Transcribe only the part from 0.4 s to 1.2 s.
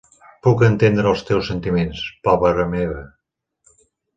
Puc entendre